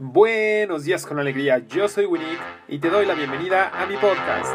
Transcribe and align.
Buenos 0.00 0.84
días 0.84 1.04
con 1.04 1.18
alegría, 1.18 1.58
yo 1.58 1.88
soy 1.88 2.06
Winnie 2.06 2.38
y 2.68 2.78
te 2.78 2.88
doy 2.88 3.04
la 3.04 3.14
bienvenida 3.14 3.72
a 3.74 3.84
mi 3.84 3.96
podcast. 3.96 4.54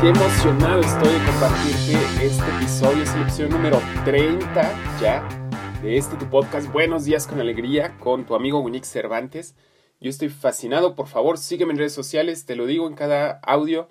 Qué 0.00 0.10
emocionado 0.10 0.80
estoy 0.80 1.12
de 1.12 1.24
compartirte 1.26 2.24
este 2.24 2.48
episodio, 2.56 3.02
es 3.02 3.12
el 3.14 3.22
episodio 3.22 3.48
número 3.48 3.82
30 4.04 4.72
ya 5.00 5.37
de 5.82 5.96
este 5.96 6.16
tu 6.16 6.28
podcast 6.28 6.72
Buenos 6.72 7.04
días 7.04 7.28
con 7.28 7.40
alegría 7.40 7.96
con 7.98 8.26
tu 8.26 8.34
amigo 8.34 8.58
Winix 8.58 8.88
Cervantes. 8.88 9.54
Yo 10.00 10.10
estoy 10.10 10.28
fascinado, 10.28 10.96
por 10.96 11.06
favor, 11.06 11.38
sígueme 11.38 11.72
en 11.72 11.78
redes 11.78 11.92
sociales, 11.92 12.46
te 12.46 12.56
lo 12.56 12.66
digo 12.66 12.88
en 12.88 12.94
cada 12.94 13.38
audio, 13.44 13.88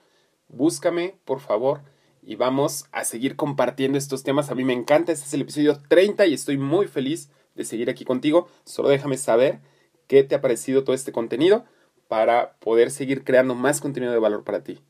búscame, 0.49 1.15
por 1.23 1.39
favor, 1.39 1.81
y 2.21 2.35
vamos 2.35 2.88
a 2.91 3.05
seguir 3.05 3.38
compartiendo 3.38 3.98
estos 3.98 4.23
temas. 4.23 4.52
A 4.52 4.55
mí 4.55 4.65
me 4.65 4.73
encanta, 4.73 5.13
este 5.13 5.27
es 5.27 5.34
el 5.34 5.41
episodio 5.41 5.79
30 5.88 6.26
y 6.26 6.34
estoy 6.34 6.57
muy 6.57 6.88
feliz 6.88 7.29
de 7.55 7.63
seguir 7.63 7.90
aquí 7.90 8.04
contigo. 8.04 8.49
Solo 8.65 8.90
déjame 8.90 9.17
saber 9.17 9.62
qué 10.07 10.23
te 10.23 10.35
ha 10.35 10.41
parecido 10.41 10.84
todo 10.84 10.93
este 10.93 11.13
contenido 11.13 11.63
para 12.09 12.57
poder 12.59 12.91
seguir 12.91 13.23
creando 13.23 13.55
más 13.55 13.79
contenido 13.79 14.12
de 14.12 14.20
valor 14.20 14.43
para 14.43 14.62
ti. 14.62 14.81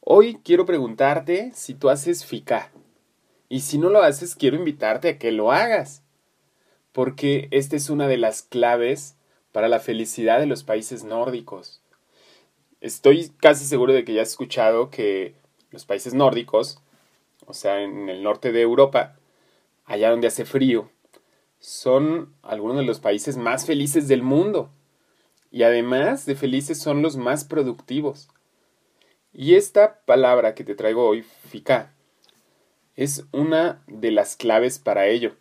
Hoy 0.00 0.40
quiero 0.42 0.66
preguntarte 0.66 1.52
si 1.54 1.74
tú 1.74 1.90
haces 1.90 2.24
FICA. 2.24 2.72
Y 3.54 3.60
si 3.60 3.78
no 3.78 3.88
lo 3.88 4.02
haces, 4.02 4.34
quiero 4.34 4.56
invitarte 4.56 5.10
a 5.10 5.16
que 5.16 5.30
lo 5.30 5.52
hagas. 5.52 6.02
Porque 6.90 7.46
esta 7.52 7.76
es 7.76 7.88
una 7.88 8.08
de 8.08 8.16
las 8.16 8.42
claves 8.42 9.14
para 9.52 9.68
la 9.68 9.78
felicidad 9.78 10.40
de 10.40 10.46
los 10.46 10.64
países 10.64 11.04
nórdicos. 11.04 11.80
Estoy 12.80 13.30
casi 13.38 13.64
seguro 13.64 13.92
de 13.92 14.04
que 14.04 14.12
ya 14.12 14.22
has 14.22 14.30
escuchado 14.30 14.90
que 14.90 15.36
los 15.70 15.84
países 15.84 16.14
nórdicos, 16.14 16.80
o 17.46 17.54
sea, 17.54 17.80
en 17.80 18.08
el 18.08 18.24
norte 18.24 18.50
de 18.50 18.60
Europa, 18.60 19.14
allá 19.84 20.10
donde 20.10 20.26
hace 20.26 20.44
frío, 20.44 20.90
son 21.60 22.34
algunos 22.42 22.78
de 22.78 22.86
los 22.86 22.98
países 22.98 23.36
más 23.36 23.66
felices 23.66 24.08
del 24.08 24.24
mundo. 24.24 24.68
Y 25.52 25.62
además 25.62 26.26
de 26.26 26.34
felices 26.34 26.80
son 26.80 27.02
los 27.02 27.16
más 27.16 27.44
productivos. 27.44 28.28
Y 29.32 29.54
esta 29.54 30.00
palabra 30.06 30.56
que 30.56 30.64
te 30.64 30.74
traigo 30.74 31.06
hoy, 31.06 31.22
FICA, 31.22 31.93
es 32.96 33.24
una 33.32 33.82
de 33.86 34.10
las 34.10 34.36
claves 34.36 34.78
para 34.78 35.06
ello. 35.06 35.36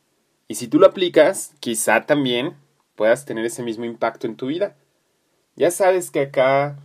Y 0.47 0.55
si 0.55 0.67
tú 0.67 0.79
lo 0.79 0.87
aplicas, 0.87 1.53
quizá 1.59 2.05
también 2.05 2.55
puedas 2.95 3.25
tener 3.25 3.45
ese 3.45 3.63
mismo 3.63 3.85
impacto 3.85 4.27
en 4.27 4.35
tu 4.35 4.47
vida. 4.47 4.75
Ya 5.55 5.71
sabes 5.71 6.11
que 6.11 6.21
acá 6.21 6.77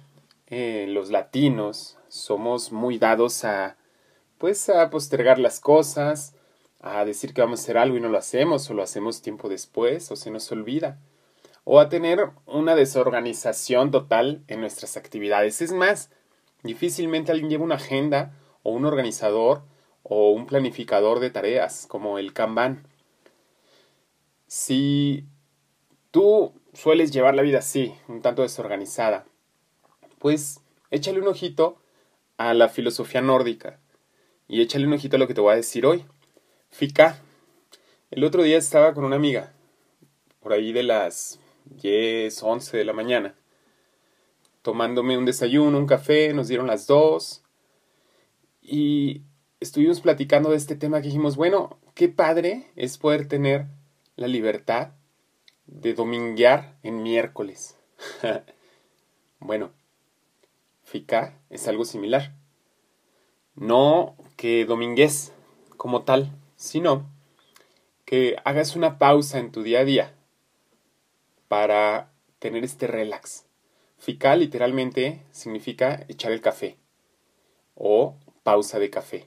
eh, 0.46 0.86
los 0.88 1.10
latinos 1.10 1.96
somos 2.08 2.72
muy 2.72 2.98
dados 2.98 3.44
a 3.44 3.76
pues 4.38 4.68
a 4.68 4.88
postergar 4.88 5.38
las 5.38 5.58
cosas, 5.58 6.34
a 6.80 7.04
decir 7.04 7.34
que 7.34 7.40
vamos 7.40 7.60
a 7.60 7.62
hacer 7.64 7.76
algo 7.76 7.96
y 7.96 8.00
no 8.00 8.08
lo 8.08 8.18
hacemos, 8.18 8.70
o 8.70 8.74
lo 8.74 8.84
hacemos 8.84 9.20
tiempo 9.20 9.48
después, 9.48 10.10
o 10.12 10.16
se 10.16 10.30
nos 10.30 10.50
olvida, 10.52 10.98
o 11.64 11.80
a 11.80 11.88
tener 11.88 12.30
una 12.46 12.76
desorganización 12.76 13.90
total 13.90 14.42
en 14.46 14.60
nuestras 14.60 14.96
actividades. 14.96 15.60
Es 15.60 15.72
más, 15.72 16.10
difícilmente 16.62 17.32
alguien 17.32 17.50
lleva 17.50 17.64
una 17.64 17.74
agenda 17.74 18.32
o 18.62 18.70
un 18.70 18.84
organizador 18.84 19.62
o 20.02 20.30
un 20.30 20.46
planificador 20.46 21.20
de 21.20 21.30
tareas 21.30 21.86
como 21.86 22.18
el 22.18 22.32
Kanban. 22.32 22.86
Si 24.46 25.24
tú 26.10 26.52
sueles 26.72 27.10
llevar 27.10 27.34
la 27.34 27.42
vida 27.42 27.58
así, 27.58 27.94
un 28.08 28.22
tanto 28.22 28.42
desorganizada, 28.42 29.26
pues 30.18 30.60
échale 30.90 31.20
un 31.20 31.28
ojito 31.28 31.78
a 32.36 32.54
la 32.54 32.68
filosofía 32.68 33.20
nórdica 33.20 33.78
y 34.48 34.62
échale 34.62 34.86
un 34.86 34.94
ojito 34.94 35.16
a 35.16 35.18
lo 35.18 35.26
que 35.26 35.34
te 35.34 35.40
voy 35.40 35.52
a 35.52 35.56
decir 35.56 35.84
hoy. 35.84 36.04
Fika. 36.70 37.20
El 38.10 38.24
otro 38.24 38.42
día 38.42 38.56
estaba 38.56 38.94
con 38.94 39.04
una 39.04 39.16
amiga, 39.16 39.52
por 40.40 40.52
ahí 40.52 40.72
de 40.72 40.82
las 40.82 41.38
10, 41.66 42.42
11 42.42 42.76
de 42.78 42.84
la 42.84 42.94
mañana, 42.94 43.34
tomándome 44.62 45.18
un 45.18 45.26
desayuno, 45.26 45.76
un 45.76 45.86
café, 45.86 46.32
nos 46.32 46.48
dieron 46.48 46.66
las 46.66 46.86
dos 46.86 47.42
y 48.62 49.22
estuvimos 49.60 50.00
platicando 50.00 50.50
de 50.50 50.56
este 50.56 50.76
tema 50.76 51.00
que 51.00 51.08
dijimos, 51.08 51.36
bueno, 51.36 51.78
qué 51.94 52.08
padre 52.08 52.66
es 52.76 52.98
poder 52.98 53.26
tener 53.26 53.66
la 54.16 54.28
libertad 54.28 54.92
de 55.66 55.94
dominguear 55.94 56.76
en 56.82 57.02
miércoles. 57.02 57.76
bueno, 59.40 59.70
FICA 60.84 61.38
es 61.50 61.68
algo 61.68 61.84
similar. 61.84 62.34
No 63.54 64.16
que 64.36 64.64
domingues 64.64 65.32
como 65.76 66.02
tal, 66.02 66.32
sino 66.56 67.10
que 68.04 68.36
hagas 68.44 68.76
una 68.76 68.98
pausa 68.98 69.38
en 69.38 69.52
tu 69.52 69.62
día 69.62 69.80
a 69.80 69.84
día 69.84 70.14
para 71.48 72.12
tener 72.38 72.64
este 72.64 72.86
relax. 72.86 73.44
FICA 73.98 74.36
literalmente 74.36 75.24
significa 75.32 76.04
echar 76.08 76.30
el 76.30 76.40
café 76.40 76.76
o 77.74 78.16
pausa 78.44 78.78
de 78.78 78.90
café. 78.90 79.26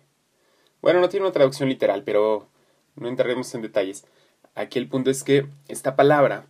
Bueno, 0.81 0.99
no 0.99 1.09
tiene 1.09 1.25
una 1.25 1.33
traducción 1.33 1.69
literal, 1.69 2.03
pero 2.03 2.47
no 2.95 3.07
entraremos 3.07 3.53
en 3.53 3.61
detalles. 3.61 4.05
Aquí 4.55 4.79
el 4.79 4.89
punto 4.89 5.09
es 5.09 5.23
que 5.23 5.47
esta 5.67 5.95
palabra 5.95 6.45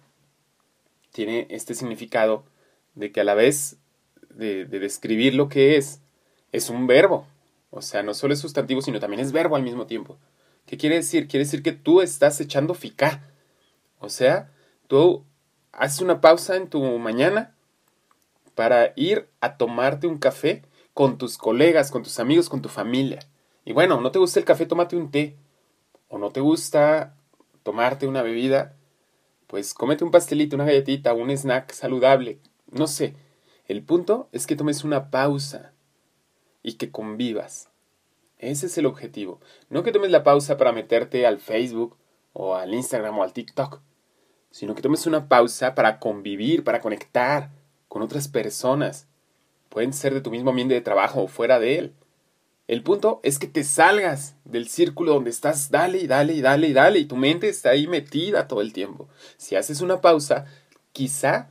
tiene 1.11 1.47
este 1.49 1.75
significado 1.75 2.43
de 2.95 3.11
que 3.11 3.21
a 3.21 3.23
la 3.23 3.35
vez 3.35 3.77
de, 4.29 4.65
describir 4.65 5.35
lo 5.35 5.49
que 5.49 5.77
es, 5.77 6.01
es 6.51 6.69
un 6.69 6.87
verbo. 6.87 7.27
O 7.69 7.81
sea, 7.81 8.03
no 8.03 8.13
solo 8.13 8.33
es 8.33 8.39
sustantivo, 8.39 8.81
sino 8.81 8.99
también 8.99 9.21
es 9.21 9.31
verbo 9.31 9.55
al 9.55 9.63
mismo 9.63 9.85
tiempo. 9.85 10.17
¿Qué 10.65 10.77
quiere 10.77 10.95
decir? 10.95 11.27
Quiere 11.27 11.45
decir 11.45 11.63
que 11.63 11.71
tú 11.71 12.01
estás 12.01 12.39
echando 12.41 12.73
fica. 12.73 13.29
O 13.99 14.09
sea, 14.09 14.51
tú 14.87 15.23
haces 15.71 16.01
una 16.01 16.21
pausa 16.21 16.55
en 16.55 16.69
tu 16.69 16.81
mañana 16.99 17.55
para 18.55 18.93
ir 18.95 19.29
a 19.39 19.57
tomarte 19.57 20.07
un 20.07 20.17
café 20.17 20.63
con 20.93 21.17
tus 21.17 21.37
colegas, 21.37 21.91
con 21.91 22.03
tus 22.03 22.19
amigos, 22.19 22.49
con 22.49 22.61
tu 22.61 22.69
familia. 22.69 23.19
Y 23.65 23.73
bueno, 23.73 24.01
no 24.01 24.11
te 24.11 24.19
gusta 24.19 24.39
el 24.39 24.45
café, 24.45 24.65
tómate 24.65 24.95
un 24.95 25.11
té. 25.11 25.35
O 26.07 26.17
no 26.17 26.31
te 26.31 26.41
gusta 26.41 27.15
tomarte 27.63 28.07
una 28.07 28.21
bebida, 28.21 28.75
pues 29.47 29.73
cómete 29.73 30.03
un 30.03 30.11
pastelito, 30.11 30.55
una 30.55 30.65
galletita, 30.65 31.13
un 31.13 31.29
snack 31.29 31.71
saludable. 31.71 32.39
No 32.69 32.87
sé. 32.87 33.15
El 33.67 33.83
punto 33.83 34.27
es 34.31 34.47
que 34.47 34.55
tomes 34.55 34.83
una 34.83 35.11
pausa 35.11 35.73
y 36.63 36.73
que 36.73 36.91
convivas. 36.91 37.69
Ese 38.37 38.65
es 38.65 38.77
el 38.77 38.85
objetivo. 38.85 39.39
No 39.69 39.83
que 39.83 39.91
tomes 39.91 40.11
la 40.11 40.23
pausa 40.23 40.57
para 40.57 40.71
meterte 40.71 41.25
al 41.25 41.39
Facebook 41.39 41.95
o 42.33 42.55
al 42.55 42.73
Instagram 42.73 43.19
o 43.19 43.23
al 43.23 43.33
TikTok, 43.33 43.81
sino 44.49 44.73
que 44.73 44.81
tomes 44.81 45.05
una 45.05 45.27
pausa 45.27 45.75
para 45.75 45.99
convivir, 45.99 46.63
para 46.63 46.81
conectar 46.81 47.51
con 47.87 48.01
otras 48.01 48.27
personas. 48.27 49.07
Pueden 49.69 49.93
ser 49.93 50.13
de 50.13 50.21
tu 50.21 50.31
mismo 50.31 50.49
ambiente 50.49 50.73
de 50.73 50.81
trabajo 50.81 51.23
o 51.23 51.27
fuera 51.27 51.59
de 51.59 51.77
él. 51.77 51.93
El 52.71 52.83
punto 52.83 53.19
es 53.23 53.37
que 53.37 53.47
te 53.47 53.65
salgas 53.65 54.37
del 54.45 54.69
círculo 54.69 55.15
donde 55.15 55.29
estás, 55.29 55.71
dale 55.71 55.97
y 55.97 56.07
dale 56.07 56.31
y 56.31 56.41
dale 56.41 56.69
y 56.69 56.73
dale, 56.73 56.99
y 56.99 57.05
tu 57.05 57.17
mente 57.17 57.49
está 57.49 57.71
ahí 57.71 57.85
metida 57.85 58.47
todo 58.47 58.61
el 58.61 58.71
tiempo. 58.71 59.09
Si 59.35 59.57
haces 59.57 59.81
una 59.81 59.99
pausa, 59.99 60.45
quizá 60.93 61.49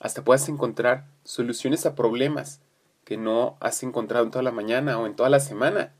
hasta 0.00 0.22
puedas 0.22 0.48
encontrar 0.48 1.08
soluciones 1.24 1.86
a 1.86 1.96
problemas 1.96 2.60
que 3.02 3.16
no 3.16 3.56
has 3.58 3.82
encontrado 3.82 4.24
en 4.24 4.30
toda 4.30 4.44
la 4.44 4.52
mañana 4.52 4.96
o 5.00 5.08
en 5.08 5.16
toda 5.16 5.28
la 5.28 5.40
semana. 5.40 5.92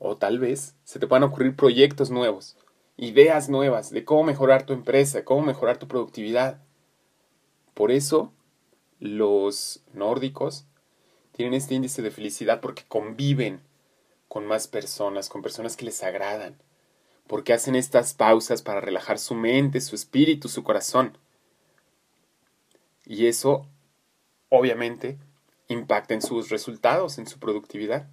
O 0.00 0.16
tal 0.16 0.40
vez 0.40 0.74
se 0.82 0.98
te 0.98 1.06
puedan 1.06 1.22
ocurrir 1.22 1.54
proyectos 1.54 2.10
nuevos, 2.10 2.56
ideas 2.96 3.48
nuevas 3.48 3.90
de 3.90 4.04
cómo 4.04 4.24
mejorar 4.24 4.66
tu 4.66 4.72
empresa, 4.72 5.24
cómo 5.24 5.42
mejorar 5.42 5.76
tu 5.78 5.86
productividad. 5.86 6.60
Por 7.74 7.92
eso, 7.92 8.32
los 8.98 9.84
nórdicos 9.92 10.66
tienen 11.36 11.52
este 11.52 11.74
índice 11.74 12.00
de 12.00 12.10
felicidad 12.10 12.62
porque 12.62 12.84
conviven 12.88 13.60
con 14.26 14.46
más 14.46 14.68
personas, 14.68 15.28
con 15.28 15.42
personas 15.42 15.76
que 15.76 15.84
les 15.84 16.02
agradan, 16.02 16.56
porque 17.26 17.52
hacen 17.52 17.76
estas 17.76 18.14
pausas 18.14 18.62
para 18.62 18.80
relajar 18.80 19.18
su 19.18 19.34
mente, 19.34 19.82
su 19.82 19.94
espíritu, 19.94 20.48
su 20.48 20.64
corazón. 20.64 21.18
Y 23.04 23.26
eso, 23.26 23.66
obviamente, 24.48 25.18
impacta 25.68 26.14
en 26.14 26.22
sus 26.22 26.48
resultados, 26.48 27.18
en 27.18 27.26
su 27.26 27.38
productividad. 27.38 28.08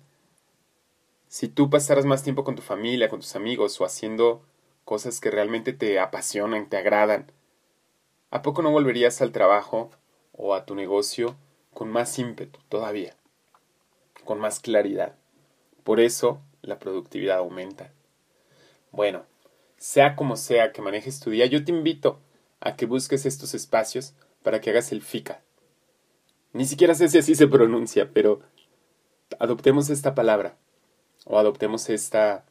Si 1.30 1.48
tú 1.48 1.70
pasaras 1.70 2.04
más 2.04 2.24
tiempo 2.24 2.44
con 2.44 2.58
tu 2.58 2.62
familia, 2.62 3.08
con 3.08 3.22
tus 3.22 3.38
amigos 3.38 3.80
o 3.80 3.86
haciendo 3.86 4.44
cosas 4.84 5.22
que 5.22 5.32
realmente 5.32 5.72
te 5.72 5.98
apasionan, 5.98 6.68
te 6.68 6.76
agradan, 6.76 7.32
¿a 8.32 8.42
poco 8.42 8.62
no 8.62 8.72
volverías 8.72 9.22
al 9.22 9.32
trabajo 9.32 9.92
o 10.34 10.56
a 10.56 10.66
tu 10.66 10.76
negocio 10.76 11.38
con 11.74 11.90
más 11.90 12.18
ímpetu 12.20 12.60
todavía, 12.70 13.16
con 14.24 14.40
más 14.40 14.60
claridad. 14.60 15.16
Por 15.84 16.00
eso 16.00 16.42
la 16.62 16.80
productividad 16.80 17.38
aumenta. 17.38 17.92
Bueno, 18.92 19.24
sea 19.78 20.16
como 20.16 20.38
sea 20.38 20.72
que 20.72 20.82
manejes 20.82 21.20
tu 21.20 21.30
día, 21.30 21.46
yo 21.46 21.64
te 21.66 21.72
invito 21.72 22.20
a 22.62 22.76
que 22.76 22.86
busques 22.86 23.26
estos 23.26 23.54
espacios 23.54 24.14
para 24.44 24.62
que 24.62 24.70
hagas 24.70 24.92
el 24.92 25.02
FICA. 25.02 25.42
Ni 26.54 26.66
siquiera 26.66 26.96
sé 26.96 27.10
si 27.10 27.18
así 27.18 27.36
se 27.36 27.48
pronuncia, 27.48 28.12
pero 28.14 28.42
adoptemos 29.40 29.90
esta 29.90 30.16
palabra 30.16 30.56
o 31.26 31.40
adoptemos 31.40 31.90
esta, 31.90 32.46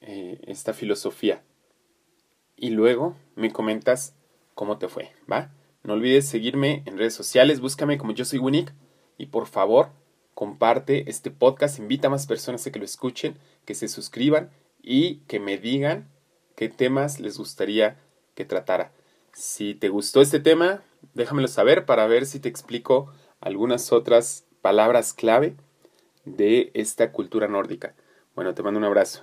eh, 0.00 0.40
esta 0.46 0.72
filosofía. 0.72 1.42
Y 2.56 2.70
luego 2.70 3.16
me 3.36 3.52
comentas 3.52 4.14
cómo 4.54 4.78
te 4.78 4.88
fue, 4.88 5.12
¿va? 5.30 5.50
No 5.84 5.92
olvides 5.92 6.26
seguirme 6.26 6.82
en 6.86 6.96
redes 6.96 7.12
sociales, 7.12 7.60
búscame 7.60 7.98
como 7.98 8.12
yo 8.12 8.24
soy 8.24 8.38
Winnick 8.38 8.72
y 9.18 9.26
por 9.26 9.46
favor 9.46 9.90
comparte 10.32 11.10
este 11.10 11.30
podcast, 11.30 11.78
invita 11.78 12.08
a 12.08 12.10
más 12.10 12.26
personas 12.26 12.66
a 12.66 12.72
que 12.72 12.78
lo 12.78 12.86
escuchen, 12.86 13.36
que 13.66 13.74
se 13.74 13.88
suscriban 13.88 14.50
y 14.82 15.16
que 15.26 15.40
me 15.40 15.58
digan 15.58 16.08
qué 16.56 16.70
temas 16.70 17.20
les 17.20 17.36
gustaría 17.36 17.98
que 18.34 18.46
tratara. 18.46 18.92
Si 19.34 19.74
te 19.74 19.90
gustó 19.90 20.22
este 20.22 20.40
tema, 20.40 20.82
déjamelo 21.12 21.48
saber 21.48 21.84
para 21.84 22.06
ver 22.06 22.24
si 22.24 22.40
te 22.40 22.48
explico 22.48 23.12
algunas 23.42 23.92
otras 23.92 24.46
palabras 24.62 25.12
clave 25.12 25.54
de 26.24 26.70
esta 26.72 27.12
cultura 27.12 27.46
nórdica. 27.46 27.94
Bueno, 28.34 28.54
te 28.54 28.62
mando 28.62 28.78
un 28.78 28.84
abrazo. 28.84 29.22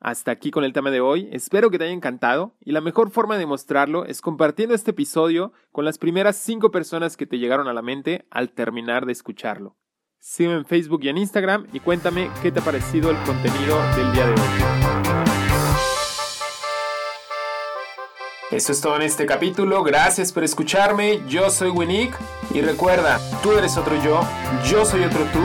Hasta 0.00 0.30
aquí 0.30 0.50
con 0.50 0.64
el 0.64 0.72
tema 0.72 0.90
de 0.90 1.00
hoy, 1.00 1.28
espero 1.32 1.70
que 1.70 1.78
te 1.78 1.84
haya 1.84 1.92
encantado 1.92 2.54
y 2.60 2.72
la 2.72 2.82
mejor 2.82 3.10
forma 3.10 3.38
de 3.38 3.46
mostrarlo 3.46 4.04
es 4.04 4.20
compartiendo 4.20 4.74
este 4.74 4.90
episodio 4.90 5.52
con 5.72 5.84
las 5.84 5.96
primeras 5.96 6.36
cinco 6.36 6.70
personas 6.70 7.16
que 7.16 7.26
te 7.26 7.38
llegaron 7.38 7.66
a 7.66 7.72
la 7.72 7.82
mente 7.82 8.26
al 8.30 8.50
terminar 8.50 9.06
de 9.06 9.12
escucharlo. 9.12 9.76
Sígueme 10.18 10.56
en 10.56 10.66
Facebook 10.66 11.00
y 11.02 11.08
en 11.08 11.18
Instagram 11.18 11.66
y 11.72 11.80
cuéntame 11.80 12.30
qué 12.42 12.52
te 12.52 12.60
ha 12.60 12.62
parecido 12.62 13.10
el 13.10 13.16
contenido 13.24 13.80
del 13.96 14.12
día 14.12 14.26
de 14.26 14.32
hoy. 14.32 14.48
Eso 18.50 18.72
es 18.72 18.80
todo 18.80 18.96
en 18.96 19.02
este 19.02 19.26
capítulo, 19.26 19.82
gracias 19.82 20.32
por 20.32 20.44
escucharme, 20.44 21.20
yo 21.28 21.50
soy 21.50 21.70
Winnick 21.70 22.16
y 22.54 22.60
recuerda, 22.60 23.18
tú 23.42 23.52
eres 23.52 23.76
otro 23.76 24.00
yo, 24.02 24.20
yo 24.70 24.84
soy 24.84 25.02
otro 25.02 25.24
tú 25.32 25.40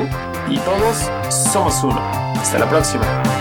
y 0.50 0.59
todos 0.59 1.09
somos 1.51 1.83
uno. 1.83 2.00
Hasta 2.36 2.59
la 2.59 2.69
próxima. 2.69 3.40